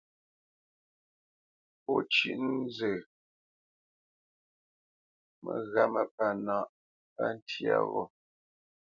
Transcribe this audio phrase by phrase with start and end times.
[1.83, 2.91] Pó cʉ́ʼ nzə
[5.43, 6.65] məghǎmə pánǎʼ
[7.15, 8.03] pá tyâ wó.